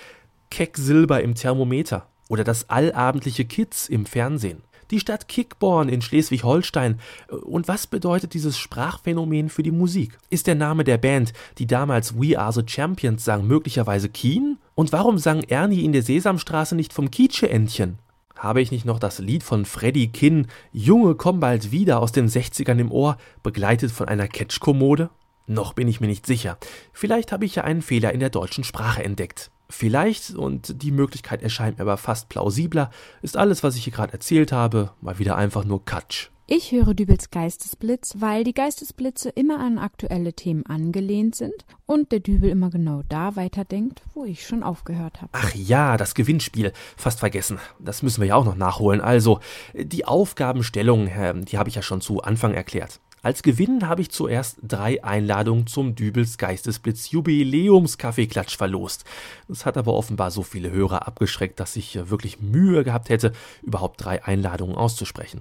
Kecksilber 0.50 1.20
im 1.20 1.34
Thermometer 1.34 2.06
oder 2.28 2.44
das 2.44 2.70
allabendliche 2.70 3.44
Kids 3.44 3.88
im 3.88 4.06
Fernsehen. 4.06 4.62
Die 4.92 5.00
Stadt 5.00 5.26
Kickborn 5.26 5.88
in 5.88 6.00
Schleswig-Holstein. 6.00 7.00
Und 7.28 7.66
was 7.66 7.88
bedeutet 7.88 8.34
dieses 8.34 8.56
Sprachphänomen 8.56 9.48
für 9.48 9.64
die 9.64 9.72
Musik? 9.72 10.16
Ist 10.30 10.46
der 10.46 10.54
Name 10.54 10.84
der 10.84 10.96
Band, 10.96 11.32
die 11.58 11.66
damals 11.66 12.14
We 12.16 12.38
Are 12.38 12.52
the 12.52 12.62
Champions 12.64 13.24
sang, 13.24 13.48
möglicherweise 13.48 14.08
Keen? 14.08 14.58
Und 14.76 14.92
warum 14.92 15.18
sang 15.18 15.42
Ernie 15.42 15.84
in 15.84 15.92
der 15.92 16.02
Sesamstraße 16.02 16.76
nicht 16.76 16.92
vom 16.92 17.10
Kietsche-Entchen? 17.10 17.98
Habe 18.36 18.60
ich 18.60 18.70
nicht 18.70 18.84
noch 18.84 19.00
das 19.00 19.18
Lied 19.18 19.42
von 19.42 19.64
Freddy 19.64 20.08
Kinn, 20.08 20.46
Junge, 20.72 21.16
komm 21.16 21.40
bald 21.40 21.72
wieder 21.72 21.98
aus 22.00 22.12
den 22.12 22.28
60ern 22.28 22.78
im 22.78 22.92
Ohr, 22.92 23.16
begleitet 23.42 23.90
von 23.90 24.06
einer 24.06 24.28
Catchkommode? 24.28 25.10
Noch 25.46 25.74
bin 25.74 25.88
ich 25.88 26.00
mir 26.00 26.08
nicht 26.08 26.26
sicher. 26.26 26.58
Vielleicht 26.92 27.32
habe 27.32 27.44
ich 27.44 27.54
ja 27.54 27.64
einen 27.64 27.82
Fehler 27.82 28.12
in 28.12 28.20
der 28.20 28.30
deutschen 28.30 28.64
Sprache 28.64 29.04
entdeckt. 29.04 29.50
Vielleicht, 29.68 30.30
und 30.34 30.82
die 30.82 30.92
Möglichkeit 30.92 31.42
erscheint 31.42 31.78
mir 31.78 31.82
aber 31.82 31.96
fast 31.96 32.28
plausibler, 32.28 32.90
ist 33.22 33.36
alles, 33.36 33.62
was 33.62 33.76
ich 33.76 33.84
hier 33.84 33.92
gerade 33.92 34.12
erzählt 34.12 34.52
habe, 34.52 34.92
mal 35.00 35.18
wieder 35.18 35.36
einfach 35.36 35.64
nur 35.64 35.84
Katsch. 35.84 36.28
Ich 36.48 36.70
höre 36.70 36.94
Dübels 36.94 37.30
Geistesblitz, 37.32 38.14
weil 38.18 38.44
die 38.44 38.54
Geistesblitze 38.54 39.30
immer 39.30 39.58
an 39.58 39.78
aktuelle 39.78 40.32
Themen 40.32 40.64
angelehnt 40.66 41.34
sind 41.34 41.64
und 41.86 42.12
der 42.12 42.20
Dübel 42.20 42.50
immer 42.50 42.70
genau 42.70 43.02
da 43.08 43.34
weiterdenkt, 43.34 44.02
wo 44.14 44.24
ich 44.24 44.46
schon 44.46 44.62
aufgehört 44.62 45.22
habe. 45.22 45.30
Ach 45.32 45.52
ja, 45.56 45.96
das 45.96 46.14
Gewinnspiel. 46.14 46.72
Fast 46.96 47.18
vergessen. 47.18 47.58
Das 47.80 48.04
müssen 48.04 48.20
wir 48.20 48.28
ja 48.28 48.36
auch 48.36 48.44
noch 48.44 48.54
nachholen. 48.54 49.00
Also, 49.00 49.40
die 49.74 50.04
Aufgabenstellung, 50.04 51.10
die 51.50 51.58
habe 51.58 51.68
ich 51.68 51.74
ja 51.74 51.82
schon 51.82 52.00
zu 52.00 52.22
Anfang 52.22 52.54
erklärt. 52.54 53.00
Als 53.26 53.42
Gewinn 53.42 53.88
habe 53.88 54.02
ich 54.02 54.12
zuerst 54.12 54.58
drei 54.62 55.02
Einladungen 55.02 55.66
zum 55.66 55.96
Dübels 55.96 56.38
Geistesblitz 56.38 57.10
Jubiläums 57.10 57.98
Kaffeeklatsch 57.98 58.56
verlost. 58.56 59.04
Das 59.48 59.66
hat 59.66 59.76
aber 59.76 59.94
offenbar 59.94 60.30
so 60.30 60.44
viele 60.44 60.70
Hörer 60.70 61.08
abgeschreckt, 61.08 61.58
dass 61.58 61.74
ich 61.74 62.08
wirklich 62.08 62.40
Mühe 62.40 62.84
gehabt 62.84 63.08
hätte, 63.08 63.32
überhaupt 63.64 64.04
drei 64.04 64.22
Einladungen 64.24 64.76
auszusprechen. 64.76 65.40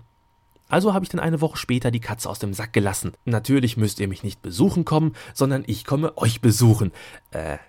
Also 0.68 0.96
habe 0.96 1.06
ich 1.06 1.10
dann 1.10 1.20
eine 1.20 1.42
Woche 1.42 1.58
später 1.58 1.92
die 1.92 2.00
Katze 2.00 2.28
aus 2.28 2.40
dem 2.40 2.56
Sack 2.56 2.74
gelassen. 2.74 3.12
Natürlich 3.24 3.78
müsst 3.78 4.00
ihr 4.00 4.08
mich 4.08 4.24
nicht 4.24 4.42
besuchen 4.42 4.84
kommen, 4.84 5.14
sondern 5.36 5.64
ich 5.68 5.86
komme 5.86 6.18
euch 6.18 6.42
besuchen. 6.42 6.92
Äh, 7.30 7.60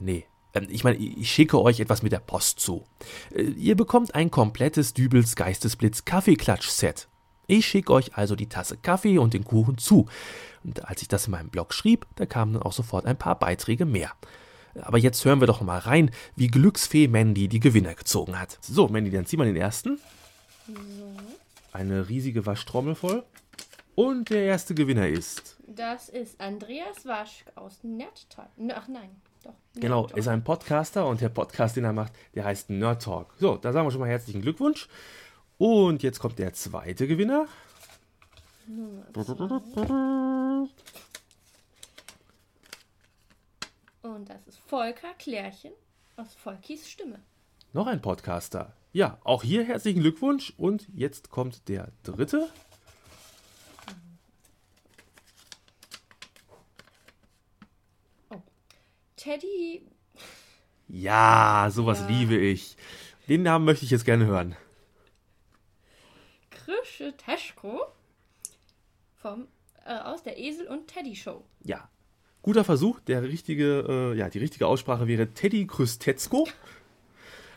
nee, 0.00 0.26
ähm, 0.54 0.66
ich 0.70 0.82
meine, 0.82 0.96
ich 0.96 1.30
schicke 1.30 1.62
euch 1.62 1.78
etwas 1.78 2.02
mit 2.02 2.10
der 2.10 2.18
Post 2.18 2.58
zu. 2.58 2.84
Äh, 3.32 3.42
ihr 3.42 3.76
bekommt 3.76 4.16
ein 4.16 4.32
komplettes 4.32 4.92
Dübels 4.92 5.36
Geistesblitz 5.36 6.04
Kaffeeklatsch-Set. 6.04 7.06
Ich 7.46 7.66
schicke 7.66 7.92
euch 7.92 8.16
also 8.16 8.36
die 8.36 8.48
Tasse 8.48 8.76
Kaffee 8.76 9.18
und 9.18 9.34
den 9.34 9.44
Kuchen 9.44 9.78
zu. 9.78 10.08
Und 10.64 10.84
als 10.88 11.02
ich 11.02 11.08
das 11.08 11.26
in 11.26 11.32
meinem 11.32 11.48
Blog 11.48 11.74
schrieb, 11.74 12.06
da 12.16 12.26
kamen 12.26 12.54
dann 12.54 12.62
auch 12.62 12.72
sofort 12.72 13.06
ein 13.06 13.18
paar 13.18 13.38
Beiträge 13.38 13.84
mehr. 13.84 14.12
Aber 14.80 14.98
jetzt 14.98 15.24
hören 15.24 15.40
wir 15.40 15.46
doch 15.46 15.60
mal 15.60 15.78
rein, 15.78 16.10
wie 16.36 16.46
Glücksfee 16.46 17.08
Mandy 17.08 17.48
die 17.48 17.60
Gewinner 17.60 17.94
gezogen 17.94 18.38
hat. 18.38 18.58
So, 18.62 18.88
Mandy, 18.88 19.10
dann 19.10 19.26
zieh 19.26 19.36
mal 19.36 19.44
den 19.44 19.56
ersten. 19.56 19.98
Eine 21.72 22.08
riesige 22.08 22.46
Waschtrommel 22.46 22.94
voll. 22.94 23.24
Und 23.94 24.30
der 24.30 24.44
erste 24.44 24.74
Gewinner 24.74 25.08
ist. 25.08 25.58
Das 25.66 26.08
ist 26.08 26.40
Andreas 26.40 27.04
Wasch 27.04 27.44
aus 27.54 27.80
Nerdtalk. 27.82 28.48
Ach 28.74 28.88
nein, 28.88 29.10
doch. 29.42 29.54
Genau, 29.74 30.06
ist 30.06 30.28
ein 30.28 30.44
Podcaster 30.44 31.06
und 31.06 31.20
der 31.20 31.28
Podcast, 31.28 31.76
den 31.76 31.84
er 31.84 31.92
macht, 31.92 32.12
der 32.34 32.44
heißt 32.44 32.70
Nerd 32.70 33.02
Talk. 33.02 33.34
So, 33.38 33.56
da 33.56 33.72
sagen 33.72 33.86
wir 33.86 33.90
schon 33.90 34.00
mal 34.00 34.08
herzlichen 34.08 34.40
Glückwunsch. 34.40 34.88
Und 35.62 36.02
jetzt 36.02 36.18
kommt 36.18 36.40
der 36.40 36.52
zweite 36.54 37.06
Gewinner. 37.06 37.46
Und 44.02 44.28
das 44.28 44.44
ist 44.48 44.58
Volker 44.58 45.14
Klärchen 45.20 45.70
aus 46.16 46.34
Volkis 46.34 46.90
Stimme. 46.90 47.20
Noch 47.72 47.86
ein 47.86 48.02
Podcaster. 48.02 48.74
Ja, 48.92 49.20
auch 49.22 49.44
hier 49.44 49.62
herzlichen 49.62 50.00
Glückwunsch. 50.00 50.52
Und 50.56 50.88
jetzt 50.94 51.30
kommt 51.30 51.68
der 51.68 51.92
dritte. 52.02 52.50
Oh. 58.30 58.42
Teddy. 59.14 59.86
Ja, 60.88 61.68
sowas 61.70 62.00
ja. 62.00 62.08
liebe 62.08 62.36
ich. 62.36 62.76
Den 63.28 63.44
Namen 63.44 63.64
möchte 63.64 63.84
ich 63.84 63.92
jetzt 63.92 64.04
gerne 64.04 64.26
hören. 64.26 64.56
Teschko 67.16 67.80
vom, 69.16 69.46
äh, 69.86 69.98
aus 69.98 70.22
der 70.22 70.38
Esel 70.38 70.66
und 70.66 70.88
Teddy 70.88 71.16
Show. 71.16 71.44
Ja, 71.64 71.88
guter 72.42 72.64
Versuch. 72.64 73.00
Der 73.00 73.22
richtige, 73.22 74.12
äh, 74.14 74.18
ja, 74.18 74.28
die 74.28 74.38
richtige 74.38 74.66
Aussprache 74.66 75.06
wäre 75.06 75.28
Teddy 75.28 75.66
Krüstetzko. 75.66 76.48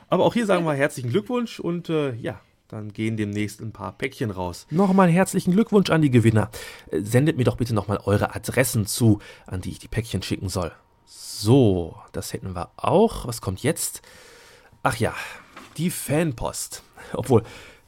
Aber 0.08 0.26
auch 0.26 0.34
hier 0.34 0.46
sagen 0.46 0.66
wir 0.66 0.74
herzlichen 0.74 1.10
Glückwunsch 1.10 1.60
und 1.60 1.90
äh, 1.90 2.14
ja, 2.14 2.40
dann 2.68 2.94
gehen 2.94 3.18
demnächst 3.18 3.62
ein 3.62 3.72
paar 3.72 3.92
Päckchen 3.94 4.32
raus. 4.32 4.68
Nochmal 4.70 5.10
herzlichen 5.10 5.52
Glückwunsch 5.52 5.90
an 5.90 6.02
die 6.02 6.12
Gewinner. 6.12 6.50
Äh, 6.92 7.02
sendet 7.02 7.38
mir 7.38 7.44
doch 7.44 7.58
bitte 7.58 7.74
nochmal 7.74 8.00
eure 8.06 8.36
Adressen 8.36 8.86
zu, 8.86 9.20
an 9.48 9.62
die 9.62 9.72
ich 9.72 9.80
die 9.80 9.88
Päckchen 9.88 10.22
schicken 10.22 10.50
soll. 10.50 10.72
So, 11.06 11.96
das 12.12 12.34
hätten 12.34 12.56
wir 12.56 12.72
auch. 12.78 13.28
Was 13.28 13.42
kommt 13.42 13.62
jetzt? 13.64 14.02
Ach 14.84 14.96
ja, 14.98 15.14
die 15.78 15.90
Fanpost. 15.90 16.84
Obwohl, 17.14 17.44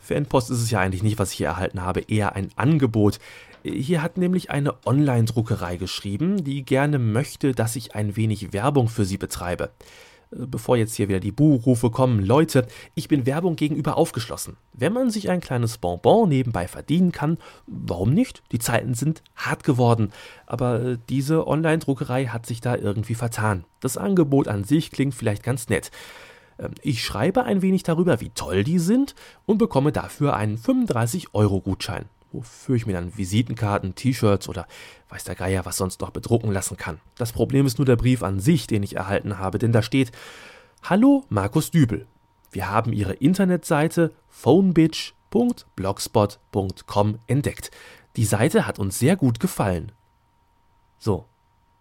Fanpost 0.08 0.50
ist 0.50 0.62
es 0.62 0.72
ja 0.72 0.80
eigentlich 0.80 1.04
nicht, 1.04 1.20
was 1.20 1.32
ich 1.32 1.38
hier 1.38 1.48
erhalten 1.48 1.82
habe, 1.82 2.02
eher 2.02 2.36
ein 2.36 2.50
Angebot. 2.56 3.20
Hier 3.64 4.02
hat 4.02 4.18
nämlich 4.18 4.50
eine 4.50 4.76
Online-Druckerei 4.86 5.78
geschrieben, 5.78 6.44
die 6.44 6.64
gerne 6.64 7.00
möchte, 7.00 7.52
dass 7.52 7.76
ich 7.76 7.96
ein 7.96 8.16
wenig 8.16 8.54
Werbung 8.54 8.88
für 8.88 9.06
sie 9.06 9.18
betreibe. 9.18 9.72
Bevor 10.30 10.76
jetzt 10.76 10.96
hier 10.96 11.08
wieder 11.08 11.22
die 11.22 11.32
Buhrufe 11.32 11.90
kommen, 11.90 12.20
Leute, 12.20 12.68
ich 12.96 13.08
bin 13.08 13.26
Werbung 13.26 13.56
gegenüber 13.56 13.96
aufgeschlossen. 13.96 14.58
Wenn 14.74 14.92
man 14.92 15.10
sich 15.10 15.30
ein 15.30 15.40
kleines 15.40 15.78
Bonbon 15.78 16.28
nebenbei 16.28 16.68
verdienen 16.68 17.14
kann, 17.14 17.38
warum 17.66 18.14
nicht? 18.14 18.44
Die 18.52 18.60
Zeiten 18.60 18.94
sind 18.94 19.24
hart 19.38 19.64
geworden. 19.64 20.12
Aber 20.46 20.82
äh, 20.82 20.98
diese 21.08 21.48
Online-Druckerei 21.48 22.26
hat 22.26 22.46
sich 22.46 22.60
da 22.60 22.76
irgendwie 22.76 23.16
vertan. 23.16 23.64
Das 23.80 23.96
Angebot 23.96 24.50
an 24.50 24.66
sich 24.66 24.92
klingt 24.92 25.16
vielleicht 25.16 25.44
ganz 25.44 25.70
nett. 25.70 25.92
Ähm, 26.60 26.72
ich 26.82 27.04
schreibe 27.04 27.44
ein 27.44 27.62
wenig 27.62 27.84
darüber, 27.84 28.22
wie 28.22 28.30
toll 28.30 28.64
die 28.64 28.80
sind 28.80 29.16
und 29.46 29.58
bekomme 29.58 29.92
dafür 29.92 30.36
einen 30.36 30.58
35-Euro-Gutschein, 30.58 32.06
wofür 32.32 32.76
ich 32.76 32.86
mir 32.86 32.94
dann 32.94 33.18
Visitenkarten, 33.18 33.96
T-Shirts 33.96 34.50
oder 34.50 34.68
weiß 35.10 35.24
der 35.24 35.36
Geier 35.36 35.66
was 35.66 35.78
sonst 35.78 36.02
noch 36.02 36.12
bedrucken 36.12 36.52
lassen 36.52 36.78
kann. 36.78 37.00
Das 37.16 37.32
Problem 37.32 37.66
ist 37.66 37.78
nur 37.78 37.86
der 37.86 37.96
Brief 37.96 38.24
an 38.24 38.40
sich, 38.40 38.68
den 38.68 38.84
ich 38.84 38.96
erhalten 38.96 39.40
habe, 39.40 39.60
denn 39.60 39.72
da 39.72 39.82
steht 39.82 40.12
Hallo 40.84 41.24
Markus 41.30 41.72
Dübel. 41.72 42.06
Wir 42.52 42.70
haben 42.70 42.94
Ihre 42.94 43.14
Internetseite 43.14 44.14
phonebitch.blogspot.com 44.30 47.20
entdeckt. 47.28 47.72
Die 48.16 48.26
Seite 48.26 48.66
hat 48.66 48.80
uns 48.80 48.98
sehr 48.98 49.16
gut 49.16 49.40
gefallen. 49.40 49.92
So, 50.98 51.26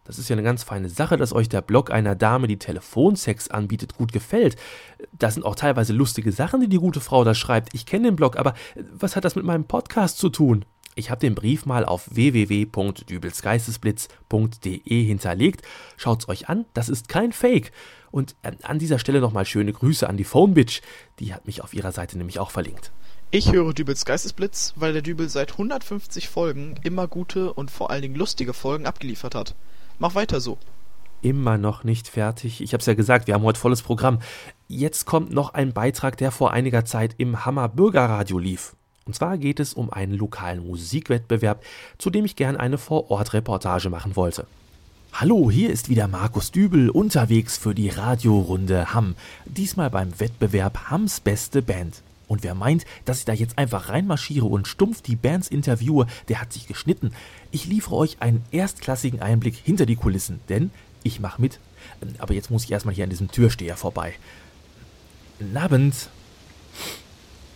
Das 0.06 0.18
ist 0.18 0.28
ja 0.28 0.34
eine 0.34 0.42
ganz 0.42 0.62
feine 0.62 0.88
Sache, 0.88 1.16
dass 1.16 1.32
euch 1.32 1.48
der 1.48 1.62
Blog 1.62 1.90
einer 1.90 2.14
Dame, 2.14 2.46
die 2.46 2.58
Telefonsex 2.58 3.48
anbietet, 3.48 3.96
gut 3.96 4.12
gefällt. 4.12 4.56
Da 5.12 5.30
sind 5.30 5.44
auch 5.44 5.56
teilweise 5.56 5.92
lustige 5.92 6.32
Sachen, 6.32 6.60
die 6.60 6.68
die 6.68 6.78
gute 6.78 7.00
Frau 7.00 7.24
da 7.24 7.34
schreibt. 7.34 7.74
Ich 7.74 7.86
kenne 7.86 8.08
den 8.08 8.16
Blog, 8.16 8.36
aber 8.36 8.54
was 8.92 9.16
hat 9.16 9.24
das 9.24 9.36
mit 9.36 9.44
meinem 9.44 9.64
Podcast 9.64 10.18
zu 10.18 10.28
tun? 10.28 10.64
Ich 10.98 11.10
habe 11.10 11.20
den 11.20 11.34
Brief 11.34 11.66
mal 11.66 11.84
auf 11.84 12.08
www.dübelsgeistesblitz.de 12.10 15.04
hinterlegt. 15.04 15.60
Schaut's 15.98 16.26
euch 16.26 16.48
an, 16.48 16.64
das 16.72 16.88
ist 16.88 17.10
kein 17.10 17.32
Fake. 17.32 17.70
Und 18.10 18.34
äh, 18.42 18.52
an 18.62 18.78
dieser 18.78 18.98
Stelle 18.98 19.20
nochmal 19.20 19.44
schöne 19.44 19.74
Grüße 19.74 20.08
an 20.08 20.16
die 20.16 20.24
Phonebitch. 20.24 20.80
Die 21.18 21.34
hat 21.34 21.46
mich 21.46 21.62
auf 21.62 21.74
ihrer 21.74 21.92
Seite 21.92 22.16
nämlich 22.16 22.38
auch 22.38 22.50
verlinkt. 22.50 22.92
Ich 23.30 23.52
höre 23.52 23.74
Dübels 23.74 24.06
Geistesblitz, 24.06 24.72
weil 24.76 24.94
der 24.94 25.02
Dübel 25.02 25.28
seit 25.28 25.52
150 25.52 26.30
Folgen 26.30 26.76
immer 26.82 27.08
gute 27.08 27.52
und 27.52 27.70
vor 27.70 27.90
allen 27.90 28.00
Dingen 28.00 28.14
lustige 28.14 28.54
Folgen 28.54 28.86
abgeliefert 28.86 29.34
hat. 29.34 29.54
Mach 29.98 30.14
weiter 30.14 30.40
so. 30.40 30.58
Immer 31.22 31.56
noch 31.56 31.82
nicht 31.82 32.08
fertig. 32.08 32.60
Ich 32.60 32.74
hab's 32.74 32.86
ja 32.86 32.94
gesagt, 32.94 33.26
wir 33.26 33.34
haben 33.34 33.42
heute 33.42 33.58
volles 33.58 33.82
Programm. 33.82 34.18
Jetzt 34.68 35.06
kommt 35.06 35.32
noch 35.32 35.54
ein 35.54 35.72
Beitrag, 35.72 36.16
der 36.18 36.30
vor 36.30 36.52
einiger 36.52 36.84
Zeit 36.84 37.14
im 37.18 37.46
Hammer 37.46 37.68
Bürgerradio 37.68 38.38
lief. 38.38 38.76
Und 39.06 39.14
zwar 39.14 39.38
geht 39.38 39.60
es 39.60 39.72
um 39.72 39.90
einen 39.90 40.12
lokalen 40.12 40.66
Musikwettbewerb, 40.66 41.62
zu 41.96 42.10
dem 42.10 42.24
ich 42.24 42.36
gern 42.36 42.56
eine 42.56 42.76
Vor-Ort-Reportage 42.76 43.88
machen 43.88 44.16
wollte. 44.16 44.46
Hallo, 45.12 45.50
hier 45.50 45.70
ist 45.70 45.88
wieder 45.88 46.08
Markus 46.08 46.50
Dübel 46.50 46.90
unterwegs 46.90 47.56
für 47.56 47.74
die 47.74 47.88
Radiorunde 47.88 48.92
Hamm. 48.92 49.14
Diesmal 49.46 49.88
beim 49.88 50.20
Wettbewerb 50.20 50.90
Hamms 50.90 51.20
beste 51.20 51.62
Band. 51.62 52.02
Und 52.28 52.42
wer 52.42 52.54
meint, 52.54 52.84
dass 53.04 53.20
ich 53.20 53.24
da 53.24 53.32
jetzt 53.32 53.58
einfach 53.58 53.88
reinmarschiere 53.88 54.46
und 54.46 54.66
stumpf 54.66 55.02
die 55.02 55.16
Bands 55.16 55.48
interviewe, 55.48 56.06
der 56.28 56.40
hat 56.40 56.52
sich 56.52 56.66
geschnitten. 56.66 57.12
Ich 57.50 57.66
liefere 57.66 57.96
euch 57.96 58.16
einen 58.20 58.44
erstklassigen 58.50 59.22
Einblick 59.22 59.54
hinter 59.54 59.86
die 59.86 59.96
Kulissen, 59.96 60.40
denn 60.48 60.70
ich 61.02 61.20
mache 61.20 61.40
mit. 61.40 61.60
Aber 62.18 62.34
jetzt 62.34 62.50
muss 62.50 62.64
ich 62.64 62.72
erstmal 62.72 62.94
hier 62.94 63.04
an 63.04 63.10
diesem 63.10 63.30
Türsteher 63.30 63.76
vorbei. 63.76 64.14
Guten 65.38 65.56
Abend. 65.56 66.08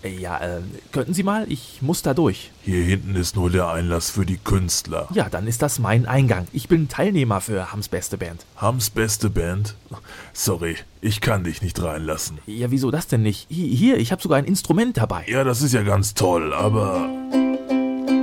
Ja, 0.02 0.38
äh, 0.38 0.60
könnten 0.92 1.12
Sie 1.12 1.22
mal? 1.22 1.44
Ich 1.50 1.82
muss 1.82 2.02
da 2.02 2.14
durch. 2.14 2.50
Hier 2.62 2.82
hinten 2.82 3.16
ist 3.16 3.36
nur 3.36 3.50
der 3.50 3.68
Einlass 3.68 4.10
für 4.10 4.24
die 4.24 4.38
Künstler. 4.38 5.08
Ja, 5.12 5.28
dann 5.28 5.46
ist 5.46 5.60
das 5.60 5.78
mein 5.78 6.06
Eingang. 6.06 6.46
Ich 6.52 6.68
bin 6.68 6.88
Teilnehmer 6.88 7.40
für 7.42 7.70
Hams 7.70 7.88
beste 7.88 8.16
Band. 8.16 8.46
Hams 8.56 8.88
beste 8.88 9.28
Band? 9.28 9.74
Sorry, 10.32 10.76
ich 11.02 11.20
kann 11.20 11.44
dich 11.44 11.60
nicht 11.60 11.82
reinlassen. 11.82 12.38
Ja, 12.46 12.70
wieso 12.70 12.90
das 12.90 13.08
denn 13.08 13.22
nicht? 13.22 13.46
Hier, 13.50 13.98
ich 13.98 14.10
habe 14.10 14.22
sogar 14.22 14.38
ein 14.38 14.46
Instrument 14.46 14.96
dabei. 14.96 15.26
Ja, 15.28 15.44
das 15.44 15.60
ist 15.60 15.74
ja 15.74 15.82
ganz 15.82 16.14
toll, 16.14 16.54
aber... 16.54 17.08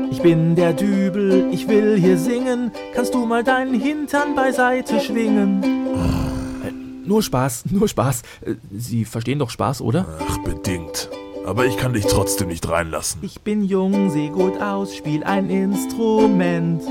Ich 0.10 0.24
bin 0.24 0.56
der 0.56 0.74
Dübel, 0.74 1.50
ich 1.52 1.68
will 1.68 2.00
hier 2.00 2.18
singen. 2.18 2.72
Kannst 2.96 3.14
du 3.14 3.24
mal 3.28 3.44
deinen 3.44 3.80
Hintern 3.80 4.34
beiseite 4.34 5.00
schwingen? 5.00 5.62
Äh, 5.62 7.08
nur 7.08 7.22
Spaß, 7.22 7.66
nur 7.70 7.88
Spaß. 7.88 8.24
Äh, 8.42 8.56
Sie 8.76 9.06
verstehen 9.06 9.38
doch 9.38 9.52
Spaß, 9.52 9.82
oder? 9.82 10.08
Ach, 10.28 10.40
bedingt 10.40 11.08
aber 11.48 11.66
ich 11.66 11.78
kann 11.78 11.94
dich 11.94 12.06
trotzdem 12.06 12.50
nicht 12.50 12.68
reinlassen. 12.68 13.24
Ich 13.24 13.40
bin 13.40 13.64
jung, 13.64 14.12
seh 14.12 14.28
gut 14.28 14.60
aus, 14.60 14.94
spiel 14.94 15.24
ein 15.24 15.50
Instrument. 15.50 16.84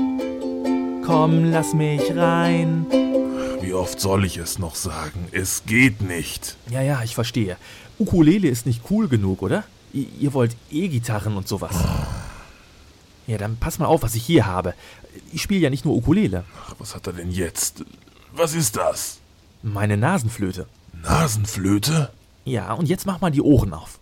Komm, 1.05 1.51
lass 1.51 1.75
mich 1.75 2.15
rein. 2.15 2.87
Wie 3.61 3.75
oft 3.75 3.99
soll 3.99 4.25
ich 4.25 4.37
es 4.37 4.57
noch 4.57 4.73
sagen? 4.73 5.27
Es 5.31 5.65
geht 5.67 6.01
nicht. 6.01 6.57
Ja, 6.71 6.81
ja, 6.81 7.03
ich 7.03 7.13
verstehe. 7.13 7.55
Ukulele 7.99 8.47
ist 8.47 8.65
nicht 8.65 8.81
cool 8.89 9.07
genug, 9.07 9.43
oder? 9.43 9.63
I 9.93 10.07
ihr 10.19 10.33
wollt 10.33 10.55
E-Gitarren 10.71 11.37
und 11.37 11.47
sowas. 11.47 11.75
Ja, 13.27 13.37
dann 13.37 13.57
pass 13.57 13.77
mal 13.77 13.85
auf, 13.85 14.01
was 14.01 14.15
ich 14.15 14.23
hier 14.23 14.47
habe. 14.47 14.73
Ich 15.31 15.43
spiele 15.43 15.61
ja 15.61 15.69
nicht 15.69 15.85
nur 15.85 15.95
Ukulele. 15.95 16.45
Ach, 16.65 16.73
was 16.79 16.95
hat 16.95 17.05
er 17.05 17.13
denn 17.13 17.29
jetzt? 17.29 17.85
Was 18.33 18.55
ist 18.55 18.75
das? 18.75 19.19
Meine 19.61 19.97
Nasenflöte. 19.97 20.65
Nasenflöte? 21.03 22.09
Ja, 22.43 22.73
und 22.73 22.89
jetzt 22.89 23.05
mach 23.05 23.21
mal 23.21 23.29
die 23.29 23.41
Ohren 23.41 23.73
auf. 23.73 23.99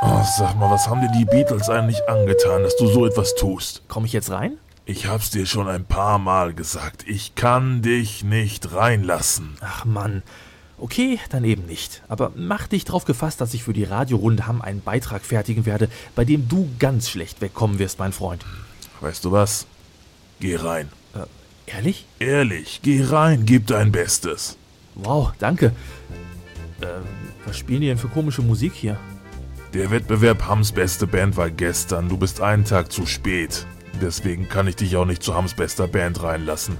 Oh, 0.00 0.22
sag 0.22 0.54
mal, 0.56 0.70
was 0.70 0.88
haben 0.88 1.00
dir 1.00 1.10
die 1.10 1.24
Beatles 1.24 1.68
eigentlich 1.68 2.08
angetan, 2.08 2.62
dass 2.62 2.76
du 2.76 2.86
so 2.86 3.04
etwas 3.04 3.34
tust? 3.34 3.82
Komm 3.88 4.04
ich 4.04 4.12
jetzt 4.12 4.30
rein? 4.30 4.56
Ich 4.84 5.06
hab's 5.06 5.30
dir 5.30 5.44
schon 5.44 5.68
ein 5.68 5.84
paar 5.84 6.18
Mal 6.18 6.54
gesagt. 6.54 7.04
Ich 7.08 7.34
kann 7.34 7.82
dich 7.82 8.22
nicht 8.22 8.72
reinlassen. 8.72 9.56
Ach 9.60 9.84
Mann. 9.84 10.22
Okay, 10.78 11.18
dann 11.30 11.42
eben 11.42 11.66
nicht. 11.66 12.02
Aber 12.06 12.30
mach 12.36 12.68
dich 12.68 12.84
drauf 12.84 13.04
gefasst, 13.04 13.40
dass 13.40 13.54
ich 13.54 13.64
für 13.64 13.72
die 13.72 13.82
Radiorunde 13.82 14.46
Hamm 14.46 14.62
einen 14.62 14.82
Beitrag 14.82 15.24
fertigen 15.24 15.66
werde, 15.66 15.88
bei 16.14 16.24
dem 16.24 16.48
du 16.48 16.70
ganz 16.78 17.10
schlecht 17.10 17.40
wegkommen 17.40 17.80
wirst, 17.80 17.98
mein 17.98 18.12
Freund. 18.12 18.44
Weißt 19.00 19.24
du 19.24 19.32
was? 19.32 19.66
Geh 20.38 20.54
rein. 20.54 20.90
Äh, 21.14 21.74
ehrlich? 21.74 22.06
Ehrlich, 22.20 22.80
geh 22.84 23.02
rein, 23.02 23.44
gib 23.46 23.66
dein 23.66 23.90
Bestes. 23.90 24.56
Wow, 24.94 25.32
danke. 25.40 25.72
Ähm, 26.80 27.02
was 27.44 27.58
spielen 27.58 27.80
die 27.80 27.88
denn 27.88 27.98
für 27.98 28.08
komische 28.08 28.42
Musik 28.42 28.72
hier? 28.74 28.96
Der 29.74 29.90
Wettbewerb 29.90 30.46
Hams 30.46 30.72
beste 30.72 31.06
Band 31.06 31.36
war 31.36 31.50
gestern. 31.50 32.08
Du 32.08 32.16
bist 32.16 32.40
einen 32.40 32.64
Tag 32.64 32.90
zu 32.90 33.04
spät. 33.04 33.66
Deswegen 34.00 34.48
kann 34.48 34.66
ich 34.66 34.76
dich 34.76 34.96
auch 34.96 35.04
nicht 35.04 35.22
zu 35.22 35.34
Hams 35.34 35.52
bester 35.52 35.86
Band 35.86 36.22
reinlassen. 36.22 36.78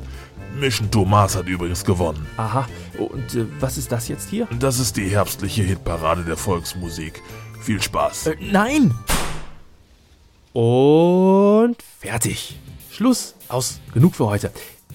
Mission 0.58 0.90
Thomas 0.90 1.36
hat 1.36 1.46
übrigens 1.48 1.84
gewonnen. 1.84 2.26
Aha. 2.38 2.66
Und 2.96 3.34
äh, 3.34 3.44
was 3.60 3.76
ist 3.76 3.92
das 3.92 4.08
jetzt 4.08 4.30
hier? 4.30 4.48
Das 4.58 4.78
ist 4.78 4.96
die 4.96 5.08
herbstliche 5.10 5.62
Hitparade 5.62 6.24
der 6.24 6.38
Volksmusik. 6.38 7.22
Viel 7.60 7.82
Spaß. 7.82 8.28
Äh, 8.28 8.36
nein! 8.40 8.94
Und 10.54 11.76
fertig. 12.00 12.58
Schluss. 12.90 13.34
Aus. 13.48 13.80
Genug 13.92 14.14
für 14.14 14.26
heute. 14.26 14.50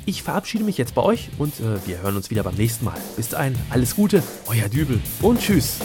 Ich 0.06 0.24
verabschiede 0.24 0.64
mich 0.64 0.80
jetzt 0.80 0.96
bei 0.96 1.04
euch 1.04 1.30
und 1.38 1.60
äh, 1.60 1.86
wir 1.86 2.02
hören 2.02 2.16
uns 2.16 2.32
wieder 2.32 2.42
beim 2.42 2.56
nächsten 2.56 2.86
Mal. 2.86 2.98
Bis 3.16 3.30
dahin, 3.30 3.56
alles 3.70 3.96
Gute, 3.96 4.24
euer 4.48 4.68
Dübel 4.68 5.00
und 5.22 5.40
tschüss. 5.40 5.78